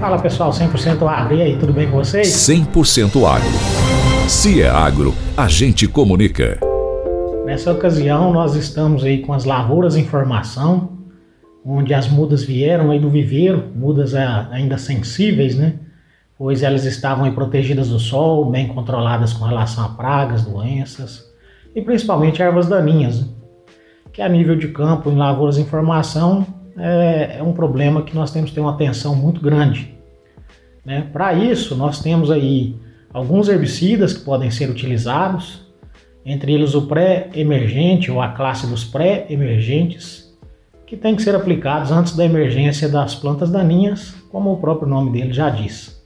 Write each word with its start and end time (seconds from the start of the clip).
Fala 0.00 0.18
pessoal, 0.18 0.50
100% 0.50 1.08
agro. 1.08 1.36
E 1.36 1.42
aí, 1.42 1.58
tudo 1.58 1.72
bem 1.72 1.90
com 1.90 1.96
vocês? 1.96 2.28
100% 2.28 3.24
agro. 3.26 3.48
Se 4.28 4.60
é 4.60 4.68
agro, 4.68 5.14
a 5.36 5.48
gente 5.48 5.88
comunica. 5.88 6.60
Nessa 7.46 7.72
ocasião, 7.72 8.32
nós 8.32 8.54
estamos 8.54 9.02
aí 9.04 9.22
com 9.22 9.32
as 9.32 9.44
lavouras 9.44 9.96
em 9.96 10.04
formação, 10.04 10.98
onde 11.64 11.94
as 11.94 12.08
mudas 12.08 12.44
vieram 12.44 12.90
aí 12.90 12.98
do 12.98 13.08
viveiro, 13.08 13.70
mudas 13.74 14.14
ainda 14.14 14.76
sensíveis, 14.76 15.56
né? 15.56 15.74
Pois 16.38 16.62
elas 16.62 16.84
estavam 16.84 17.24
aí 17.24 17.32
protegidas 17.32 17.88
do 17.88 17.98
sol, 17.98 18.50
bem 18.50 18.68
controladas 18.68 19.32
com 19.32 19.46
relação 19.46 19.84
a 19.84 19.88
pragas, 19.88 20.44
doenças 20.44 21.24
e 21.74 21.80
principalmente 21.80 22.42
ervas 22.42 22.66
daninhas, 22.66 23.20
né? 23.20 23.28
que 24.12 24.20
a 24.20 24.28
nível 24.28 24.56
de 24.56 24.68
campo, 24.68 25.10
em 25.10 25.16
lavouras 25.16 25.58
em 25.58 25.64
formação, 25.64 26.46
é, 26.78 27.36
é 27.38 27.42
um 27.42 27.52
problema 27.52 28.02
que 28.02 28.14
nós 28.14 28.30
temos 28.30 28.50
que 28.50 28.54
ter 28.54 28.60
uma 28.60 28.72
atenção 28.72 29.14
muito 29.14 29.40
grande. 29.40 29.94
Né? 30.84 31.08
Para 31.12 31.34
isso, 31.34 31.74
nós 31.74 32.00
temos 32.00 32.30
aí 32.30 32.76
alguns 33.12 33.48
herbicidas 33.48 34.12
que 34.12 34.24
podem 34.24 34.50
ser 34.50 34.70
utilizados, 34.70 35.64
entre 36.24 36.52
eles 36.52 36.74
o 36.74 36.86
pré-emergente 36.86 38.10
ou 38.10 38.20
a 38.20 38.28
classe 38.28 38.66
dos 38.66 38.84
pré-emergentes, 38.84 40.26
que 40.86 40.96
tem 40.96 41.16
que 41.16 41.22
ser 41.22 41.34
aplicados 41.34 41.90
antes 41.90 42.14
da 42.14 42.24
emergência 42.24 42.88
das 42.88 43.14
plantas 43.14 43.50
daninhas, 43.50 44.14
como 44.30 44.52
o 44.52 44.56
próprio 44.58 44.88
nome 44.88 45.10
dele 45.10 45.32
já 45.32 45.50
diz. 45.50 45.96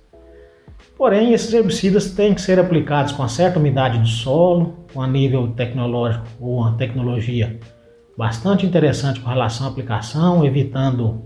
Porém, 0.96 1.32
esses 1.32 1.52
herbicidas 1.52 2.10
têm 2.12 2.34
que 2.34 2.40
ser 2.40 2.58
aplicados 2.58 3.12
com 3.12 3.26
certa 3.26 3.58
umidade 3.58 3.98
do 3.98 4.06
solo, 4.06 4.76
com 4.92 5.00
a 5.00 5.06
nível 5.06 5.48
tecnológico 5.48 6.26
ou 6.38 6.58
uma 6.58 6.76
tecnologia 6.76 7.58
bastante 8.20 8.66
interessante 8.66 9.18
com 9.18 9.30
relação 9.30 9.66
à 9.66 9.70
aplicação, 9.70 10.44
evitando 10.44 11.22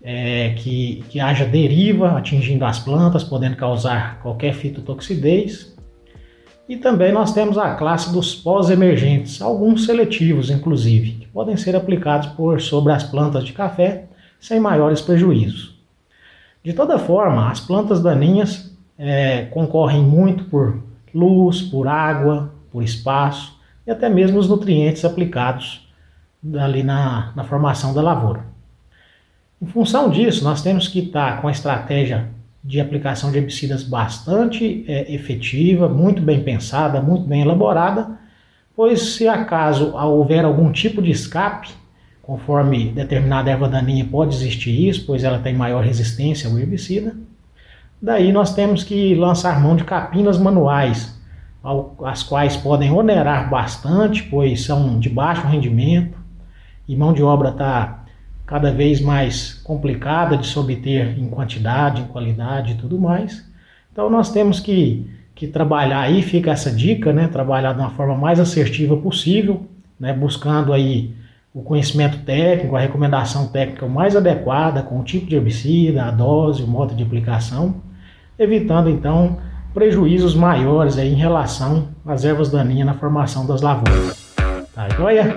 é, 0.00 0.50
que, 0.50 1.02
que 1.08 1.18
haja 1.18 1.44
deriva 1.44 2.16
atingindo 2.16 2.64
as 2.64 2.78
plantas, 2.78 3.24
podendo 3.24 3.56
causar 3.56 4.20
qualquer 4.22 4.54
fitotoxidez. 4.54 5.76
E 6.68 6.76
também 6.76 7.10
nós 7.10 7.34
temos 7.34 7.58
a 7.58 7.74
classe 7.74 8.12
dos 8.12 8.32
pós-emergentes, 8.32 9.42
alguns 9.42 9.86
seletivos 9.86 10.50
inclusive, 10.50 11.14
que 11.14 11.26
podem 11.26 11.56
ser 11.56 11.74
aplicados 11.74 12.28
por 12.28 12.60
sobre 12.60 12.92
as 12.92 13.02
plantas 13.02 13.42
de 13.42 13.52
café 13.52 14.04
sem 14.38 14.60
maiores 14.60 15.00
prejuízos. 15.00 15.74
De 16.62 16.72
toda 16.72 16.96
forma, 16.96 17.50
as 17.50 17.58
plantas 17.58 18.00
daninhas 18.00 18.72
é, 18.96 19.46
concorrem 19.46 20.00
muito 20.00 20.44
por 20.44 20.80
luz, 21.12 21.60
por 21.60 21.88
água, 21.88 22.54
por 22.70 22.84
espaço 22.84 23.58
e 23.84 23.90
até 23.90 24.08
mesmo 24.08 24.38
os 24.38 24.48
nutrientes 24.48 25.04
aplicados 25.04 25.83
ali 26.58 26.82
na, 26.82 27.32
na 27.34 27.44
formação 27.44 27.94
da 27.94 28.02
lavoura. 28.02 28.44
Em 29.60 29.66
função 29.66 30.10
disso, 30.10 30.44
nós 30.44 30.62
temos 30.62 30.88
que 30.88 30.98
estar 30.98 31.40
com 31.40 31.48
a 31.48 31.50
estratégia 31.50 32.28
de 32.62 32.80
aplicação 32.80 33.30
de 33.30 33.38
herbicidas 33.38 33.82
bastante 33.82 34.84
é, 34.88 35.12
efetiva, 35.12 35.88
muito 35.88 36.22
bem 36.22 36.42
pensada, 36.42 37.00
muito 37.00 37.26
bem 37.26 37.42
elaborada, 37.42 38.18
pois 38.74 39.14
se 39.14 39.28
acaso 39.28 39.94
houver 39.94 40.44
algum 40.44 40.72
tipo 40.72 41.02
de 41.02 41.10
escape, 41.10 41.68
conforme 42.22 42.90
determinada 42.90 43.50
erva 43.50 43.68
daninha 43.68 44.04
pode 44.04 44.34
existir 44.34 44.88
isso, 44.88 45.04
pois 45.06 45.24
ela 45.24 45.38
tem 45.38 45.54
maior 45.54 45.84
resistência 45.84 46.48
ao 46.48 46.58
herbicida, 46.58 47.14
daí 48.00 48.32
nós 48.32 48.54
temos 48.54 48.82
que 48.82 49.14
lançar 49.14 49.60
mão 49.60 49.76
de 49.76 49.84
capinas 49.84 50.38
manuais, 50.38 51.14
as 52.04 52.22
quais 52.22 52.56
podem 52.56 52.90
onerar 52.90 53.48
bastante, 53.48 54.22
pois 54.24 54.64
são 54.64 54.98
de 54.98 55.08
baixo 55.08 55.46
rendimento, 55.46 56.23
e 56.86 56.96
mão 56.96 57.12
de 57.12 57.22
obra 57.22 57.50
está 57.50 58.04
cada 58.46 58.70
vez 58.70 59.00
mais 59.00 59.54
complicada 59.64 60.36
de 60.36 60.46
se 60.46 60.58
obter 60.58 61.18
em 61.18 61.28
quantidade, 61.28 62.02
em 62.02 62.06
qualidade 62.06 62.72
e 62.72 62.74
tudo 62.74 62.98
mais. 62.98 63.44
Então 63.92 64.10
nós 64.10 64.30
temos 64.30 64.60
que, 64.60 65.10
que 65.34 65.46
trabalhar 65.46 66.00
aí, 66.00 66.22
fica 66.22 66.50
essa 66.50 66.70
dica, 66.70 67.12
né? 67.12 67.28
Trabalhar 67.28 67.72
de 67.72 67.80
uma 67.80 67.90
forma 67.90 68.14
mais 68.14 68.38
assertiva 68.38 68.96
possível, 68.96 69.66
né? 69.98 70.12
Buscando 70.12 70.72
aí 70.72 71.14
o 71.54 71.62
conhecimento 71.62 72.18
técnico, 72.18 72.74
a 72.74 72.80
recomendação 72.80 73.46
técnica 73.46 73.86
mais 73.86 74.16
adequada 74.16 74.82
com 74.82 74.98
o 74.98 75.04
tipo 75.04 75.26
de 75.26 75.36
herbicida, 75.36 76.04
a 76.04 76.10
dose, 76.10 76.64
o 76.64 76.66
modo 76.66 76.94
de 76.94 77.02
aplicação, 77.02 77.76
evitando 78.36 78.90
então 78.90 79.38
prejuízos 79.72 80.34
maiores 80.34 80.98
aí 80.98 81.12
em 81.12 81.16
relação 81.16 81.88
às 82.04 82.24
ervas 82.24 82.50
daninhas 82.50 82.86
na 82.86 82.94
formação 82.94 83.46
das 83.46 83.62
lavouras. 83.62 84.34
Tá 84.74 84.88
joia? 84.88 85.36